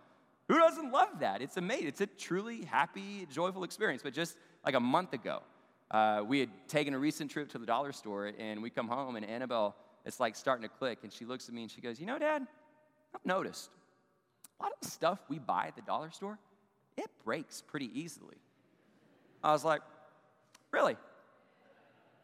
[0.47, 1.41] Who doesn't love that?
[1.41, 1.87] It's amazing.
[1.87, 4.01] It's a truly happy, joyful experience.
[4.01, 5.41] But just like a month ago,
[5.91, 9.15] uh, we had taken a recent trip to the dollar store and we come home
[9.17, 10.99] and Annabelle, it's like starting to click.
[11.03, 12.47] And she looks at me and she goes, You know, Dad,
[13.13, 13.69] I've noticed
[14.59, 16.39] a lot of the stuff we buy at the dollar store
[16.97, 18.37] it breaks pretty easily.
[19.43, 19.81] I was like,
[20.71, 20.97] really?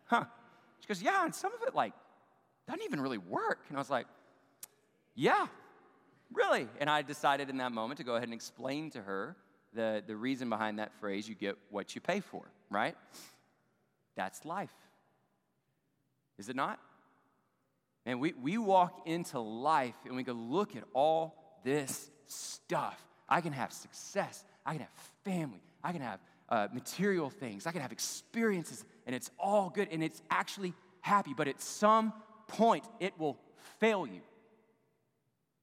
[0.06, 0.26] Huh.
[0.82, 1.94] She goes, yeah, and some of it like
[2.68, 3.60] doesn't even really work.
[3.70, 4.08] And I was like,
[5.16, 5.48] yeah,
[6.34, 6.68] really?
[6.80, 9.36] And I decided in that moment to go ahead and explain to her
[9.74, 12.96] the, the reason behind that phrase, you get what you pay for, right?
[14.16, 14.74] That's life.
[16.38, 16.80] Is it not?
[18.06, 23.00] And we, we walk into life and we go, look at all this stuff.
[23.30, 24.44] I can have success.
[24.66, 24.90] I can have
[25.24, 29.90] family, I can have uh, material things, I can have experiences, and it's all good
[29.92, 31.34] and it's actually happy.
[31.36, 32.14] But at some
[32.48, 33.38] point, it will
[33.80, 34.22] fail you,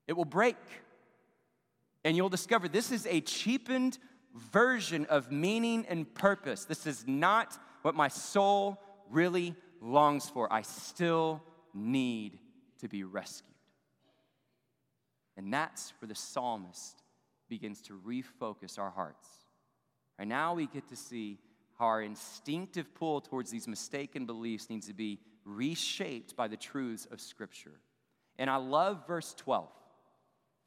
[0.06, 0.56] it will break.
[2.02, 3.98] And you'll discover this is a cheapened
[4.34, 6.64] version of meaning and purpose.
[6.64, 10.50] This is not what my soul really longs for.
[10.50, 11.42] I still
[11.74, 12.38] need
[12.78, 13.54] to be rescued.
[15.36, 16.99] And that's where the psalmist
[17.50, 19.28] begins to refocus our hearts.
[20.18, 21.38] Right now, we get to see
[21.78, 27.06] how our instinctive pull towards these mistaken beliefs needs to be reshaped by the truths
[27.10, 27.80] of Scripture.
[28.38, 29.68] And I love verse 12.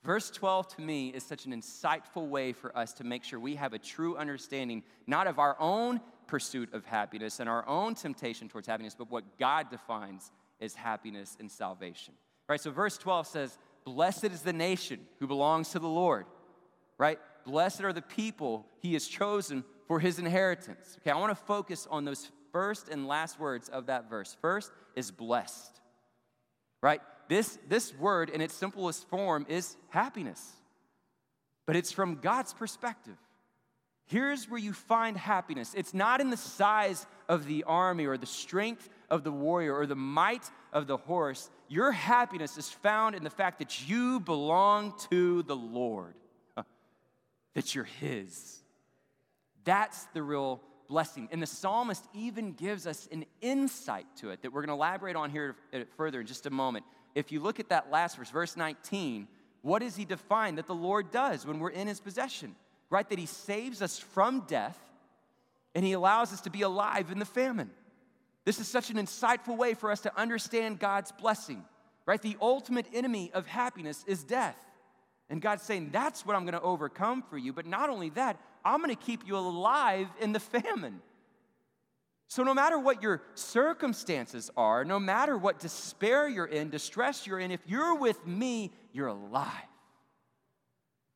[0.03, 3.55] Verse 12 to me is such an insightful way for us to make sure we
[3.55, 8.49] have a true understanding, not of our own pursuit of happiness and our own temptation
[8.49, 12.13] towards happiness, but what God defines as happiness and salvation.
[12.49, 12.59] Right?
[12.59, 16.25] So, verse 12 says, Blessed is the nation who belongs to the Lord
[16.97, 17.19] right?
[17.45, 20.97] Blessed are the people he has chosen for his inheritance.
[21.01, 24.35] Okay, I want to focus on those first and last words of that verse.
[24.41, 25.81] First is blessed,
[26.81, 27.01] right?
[27.27, 30.53] This, this word in its simplest form is happiness,
[31.65, 33.17] but it's from God's perspective.
[34.05, 35.73] Here's where you find happiness.
[35.75, 39.85] It's not in the size of the army or the strength of the warrior or
[39.85, 41.49] the might of the horse.
[41.69, 46.15] Your happiness is found in the fact that you belong to the Lord
[47.53, 48.59] that you're His.
[49.63, 51.29] That's the real blessing.
[51.31, 55.15] And the psalmist even gives us an insight to it that we're going to elaborate
[55.15, 55.55] on here
[55.95, 56.85] further in just a moment.
[57.15, 59.27] If you look at that last verse, verse 19,
[59.61, 62.55] what does he define that the Lord does when we're in his possession?
[62.89, 63.07] Right?
[63.07, 64.77] That he saves us from death
[65.73, 67.71] and he allows us to be alive in the famine.
[68.45, 71.63] This is such an insightful way for us to understand God's blessing,
[72.05, 72.21] right?
[72.21, 74.57] The ultimate enemy of happiness is death.
[75.29, 77.53] And God's saying, That's what I'm going to overcome for you.
[77.53, 81.01] But not only that, I'm going to keep you alive in the famine.
[82.27, 87.39] So, no matter what your circumstances are, no matter what despair you're in, distress you're
[87.39, 89.51] in, if you're with me, you're alive.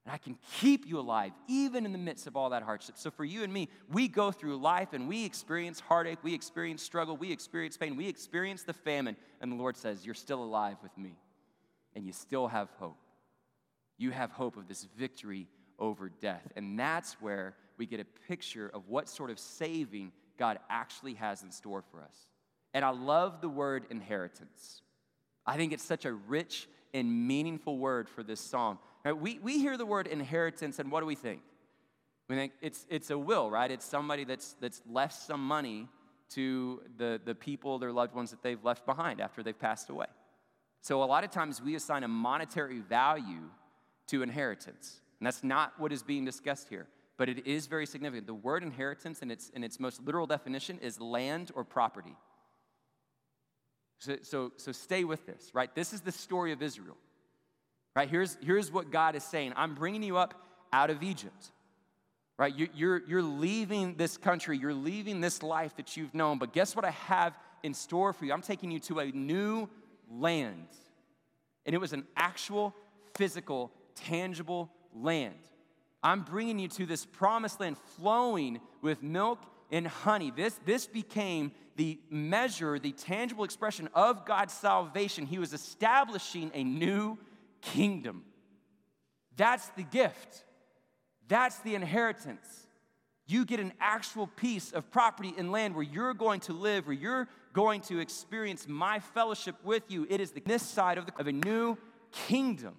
[0.05, 2.97] And I can keep you alive even in the midst of all that hardship.
[2.97, 6.83] So, for you and me, we go through life and we experience heartache, we experience
[6.83, 9.17] struggle, we experience pain, we experience the famine.
[9.41, 11.17] And the Lord says, You're still alive with me,
[11.95, 12.97] and you still have hope.
[13.97, 15.47] You have hope of this victory
[15.79, 16.47] over death.
[16.55, 21.43] And that's where we get a picture of what sort of saving God actually has
[21.43, 22.27] in store for us.
[22.73, 24.81] And I love the word inheritance.
[25.45, 28.79] I think it's such a rich and meaningful word for this psalm.
[29.03, 29.17] Right?
[29.17, 31.41] We, we hear the word inheritance, and what do we think?
[32.27, 33.71] We think it's, it's a will, right?
[33.71, 35.87] It's somebody that's, that's left some money
[36.31, 40.07] to the, the people, their loved ones that they've left behind after they've passed away.
[40.81, 43.49] So a lot of times we assign a monetary value
[44.07, 44.99] to inheritance.
[45.19, 48.27] And that's not what is being discussed here, but it is very significant.
[48.27, 52.15] The word inheritance, in its, in its most literal definition, is land or property.
[53.99, 55.73] So, so, so stay with this, right?
[55.73, 56.97] This is the story of Israel,
[57.95, 58.09] right?
[58.09, 60.35] Here's, here's what God is saying I'm bringing you up
[60.71, 61.51] out of Egypt,
[62.37, 62.53] right?
[62.55, 66.75] You, you're, you're leaving this country, you're leaving this life that you've known, but guess
[66.75, 68.33] what I have in store for you?
[68.33, 69.67] I'm taking you to a new
[70.11, 70.67] land.
[71.65, 72.75] And it was an actual
[73.15, 73.71] physical
[74.05, 75.35] tangible land.
[76.03, 79.39] I'm bringing you to this promised land flowing with milk
[79.71, 80.31] and honey.
[80.35, 85.25] This, this became the measure, the tangible expression of God's salvation.
[85.25, 87.17] He was establishing a new
[87.61, 88.23] kingdom.
[89.35, 90.43] That's the gift,
[91.27, 92.63] that's the inheritance.
[93.29, 96.95] You get an actual piece of property and land where you're going to live, where
[96.95, 100.07] you're going to experience my fellowship with you.
[100.09, 101.77] It is the, this side of, the, of a new
[102.11, 102.75] kingdom.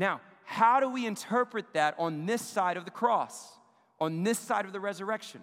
[0.00, 3.52] Now, how do we interpret that on this side of the cross,
[4.00, 5.42] on this side of the resurrection?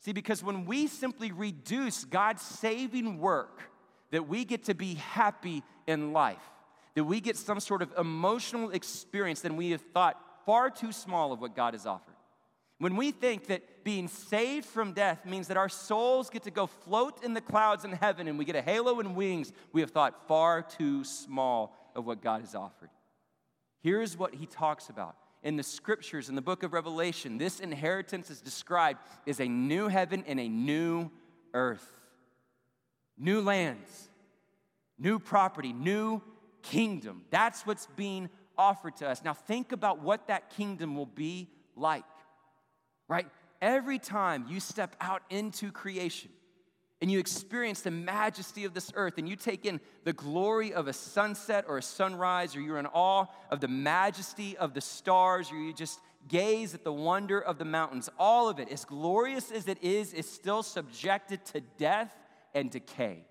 [0.00, 3.62] See, because when we simply reduce God's saving work,
[4.10, 6.36] that we get to be happy in life,
[6.96, 11.32] that we get some sort of emotional experience, then we have thought far too small
[11.32, 12.14] of what God has offered.
[12.76, 16.66] When we think that being saved from death means that our souls get to go
[16.66, 19.92] float in the clouds in heaven and we get a halo and wings, we have
[19.92, 22.90] thought far too small of what God has offered.
[23.80, 25.16] Here's what he talks about.
[25.42, 29.88] In the scriptures, in the book of Revelation, this inheritance is described as a new
[29.88, 31.10] heaven and a new
[31.54, 31.86] earth.
[33.16, 34.08] New lands,
[34.98, 36.22] new property, new
[36.62, 37.22] kingdom.
[37.30, 39.22] That's what's being offered to us.
[39.24, 42.04] Now, think about what that kingdom will be like,
[43.08, 43.26] right?
[43.60, 46.30] Every time you step out into creation,
[47.00, 50.88] and you experience the majesty of this earth and you take in the glory of
[50.88, 55.52] a sunset or a sunrise or you're in awe of the majesty of the stars
[55.52, 59.50] or you just gaze at the wonder of the mountains all of it as glorious
[59.52, 62.12] as it is is still subjected to death
[62.54, 63.24] and decay.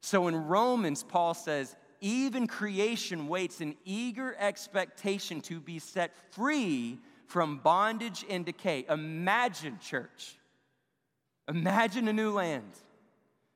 [0.00, 6.98] So in romans paul says even creation waits in eager expectation to be set free
[7.26, 8.84] from bondage and decay.
[8.88, 10.36] Imagine church
[11.48, 12.72] Imagine a new land.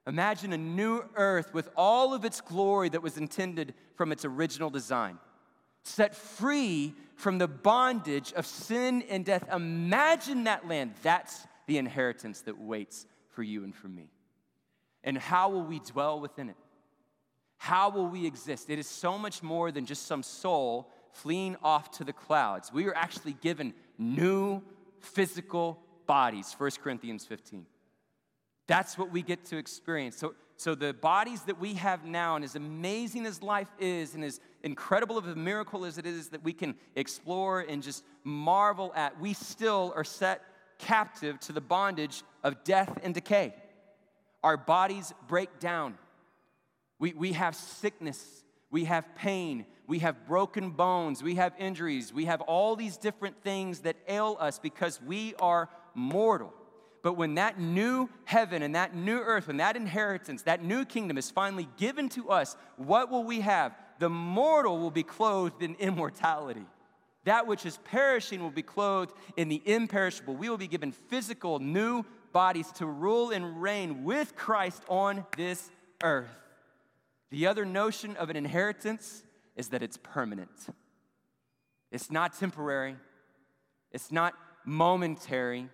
[0.06, 4.70] Imagine a new earth with all of its glory that was intended from its original
[4.70, 5.18] design.
[5.82, 9.44] Set free from the bondage of sin and death.
[9.52, 10.94] Imagine that land.
[11.02, 14.10] That's the inheritance that waits for you and for me.
[15.04, 16.56] And how will we dwell within it?
[17.56, 18.70] How will we exist?
[18.70, 22.72] It is so much more than just some soul fleeing off to the clouds.
[22.72, 24.62] We are actually given new
[24.98, 27.66] physical bodies, 1 Corinthians 15.
[28.70, 30.16] That's what we get to experience.
[30.16, 34.22] So, so the bodies that we have now, and as amazing as life is, and
[34.22, 38.92] as incredible of a miracle as it is that we can explore and just marvel
[38.94, 40.42] at, we still are set
[40.78, 43.54] captive to the bondage of death and decay.
[44.44, 45.98] Our bodies break down.
[47.00, 52.26] We, we have sickness, we have pain, we have broken bones, we have injuries, we
[52.26, 56.54] have all these different things that ail us because we are mortal.
[57.02, 61.16] But when that new heaven and that new earth and that inheritance, that new kingdom
[61.16, 63.74] is finally given to us, what will we have?
[63.98, 66.66] The mortal will be clothed in immortality.
[67.24, 70.36] That which is perishing will be clothed in the imperishable.
[70.36, 75.70] We will be given physical, new bodies to rule and reign with Christ on this
[76.02, 76.30] earth.
[77.30, 79.22] The other notion of an inheritance
[79.56, 80.50] is that it's permanent.
[81.90, 82.96] It's not temporary,
[83.92, 84.34] it's not
[84.64, 85.68] momentary.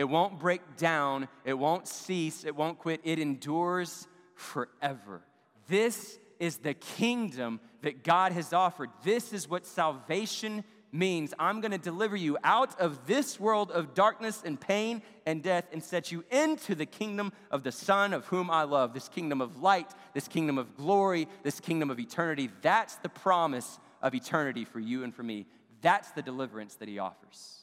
[0.00, 3.02] It won't break down, it won't cease, it won't quit.
[3.04, 5.20] It endures forever.
[5.68, 8.88] This is the kingdom that God has offered.
[9.04, 11.34] This is what salvation means.
[11.38, 15.66] I'm going to deliver you out of this world of darkness and pain and death
[15.70, 19.42] and set you into the kingdom of the Son of whom I love, this kingdom
[19.42, 22.48] of light, this kingdom of glory, this kingdom of eternity.
[22.62, 25.44] That's the promise of eternity for you and for me.
[25.82, 27.59] That's the deliverance that He offers.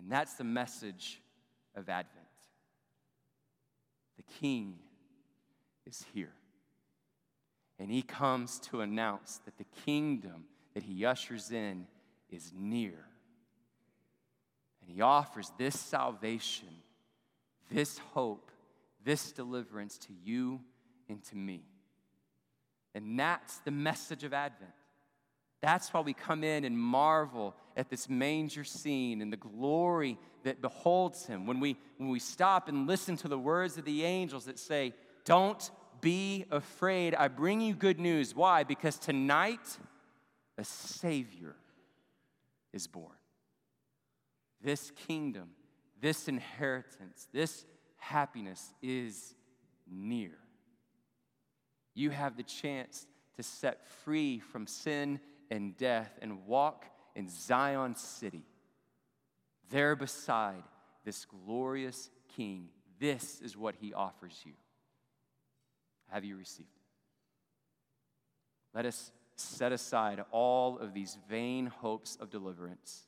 [0.00, 1.20] And that's the message
[1.76, 2.16] of Advent.
[4.16, 4.78] The King
[5.86, 6.32] is here.
[7.78, 10.44] And he comes to announce that the kingdom
[10.74, 11.86] that he ushers in
[12.30, 12.94] is near.
[14.80, 16.68] And he offers this salvation,
[17.70, 18.50] this hope,
[19.04, 20.60] this deliverance to you
[21.08, 21.62] and to me.
[22.94, 24.72] And that's the message of Advent.
[25.60, 30.60] That's why we come in and marvel at this manger scene and the glory that
[30.60, 31.46] beholds him.
[31.46, 34.92] When we, when we stop and listen to the words of the angels that say,
[35.24, 35.70] Don't
[36.02, 37.14] be afraid.
[37.14, 38.34] I bring you good news.
[38.34, 38.64] Why?
[38.64, 39.78] Because tonight
[40.58, 41.56] a Savior
[42.74, 43.16] is born.
[44.62, 45.48] This kingdom,
[46.02, 47.64] this inheritance, this
[47.96, 49.34] happiness is
[49.90, 50.36] near.
[51.94, 53.06] You have the chance
[53.36, 55.18] to set free from sin
[55.50, 58.44] and death and walk in Zion City,
[59.70, 60.62] there beside
[61.04, 62.68] this glorious King.
[62.98, 64.52] This is what he offers you.
[66.08, 68.76] Have you received it?
[68.76, 73.06] Let us set aside all of these vain hopes of deliverance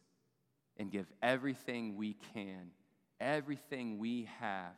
[0.77, 2.71] and give everything we can,
[3.21, 4.75] everything we have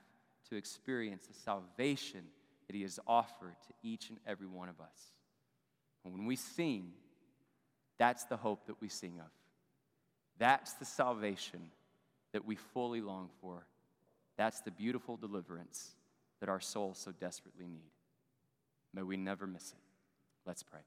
[0.51, 2.23] to experience the salvation
[2.67, 5.13] that He has offered to each and every one of us.
[6.05, 6.93] And when we sing,
[7.99, 9.31] that's the hope that we sing of.
[10.39, 11.71] That's the salvation
[12.33, 13.67] that we fully long for.
[14.37, 15.95] That's the beautiful deliverance
[16.41, 17.93] that our souls so desperately need.
[18.93, 19.79] May we never miss it.
[20.45, 20.81] Let's pray.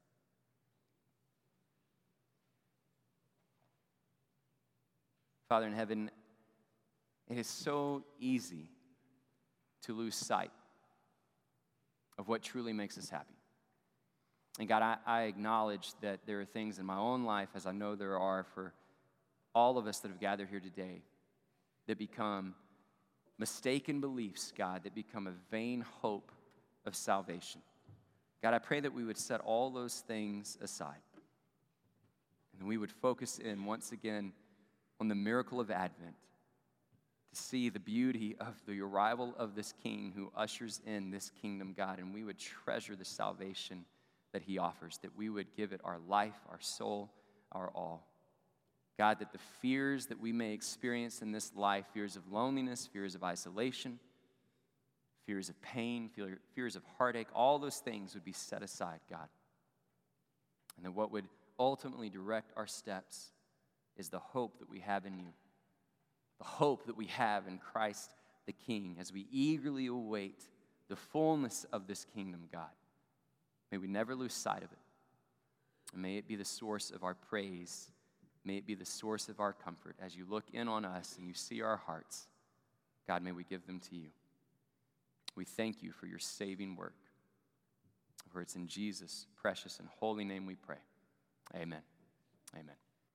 [5.47, 6.12] Father in heaven,
[7.30, 8.70] it is so easy
[9.84, 10.51] to lose sight
[12.18, 13.36] of what truly makes us happy.
[14.60, 17.72] And God, I, I, acknowledge that there are things in my own life, as I
[17.72, 18.74] know there are for
[19.53, 21.03] all of us that have gathered here today,
[21.86, 22.55] that become
[23.38, 26.32] mistaken beliefs, God, that become a vain hope
[26.86, 27.62] of salvation.
[28.41, 31.01] God, I pray that we would set all those things aside
[32.60, 34.34] and we would focus in once again
[34.99, 36.16] on the miracle of Advent
[37.34, 41.74] to see the beauty of the arrival of this King who ushers in this kingdom,
[41.76, 43.86] God, and we would treasure the salvation
[44.38, 47.09] that He offers, that we would give it our life, our soul,
[47.51, 48.05] our all.
[48.95, 53.15] God, that the fears that we may experience in this life fears of loneliness, fears
[53.15, 53.97] of isolation,
[55.25, 56.11] fears of pain,
[56.53, 59.27] fears of heartache all those things would be set aside, God.
[60.75, 61.25] And that what would
[61.57, 63.31] ultimately direct our steps
[63.95, 65.29] is the hope that we have in you,
[66.38, 68.11] the hope that we have in Christ
[68.45, 70.43] the King as we eagerly await
[70.89, 72.69] the fullness of this kingdom, God.
[73.72, 74.78] May we never lose sight of it.
[75.93, 77.89] And may it be the source of our praise.
[78.43, 81.28] May it be the source of our comfort as you look in on us and
[81.28, 82.28] you see our hearts.
[83.07, 84.09] God, may we give them to you.
[85.36, 86.95] We thank you for your saving work.
[88.30, 90.78] For it's in Jesus' precious and holy name we pray.
[91.55, 91.82] Amen.
[92.55, 92.86] Amen.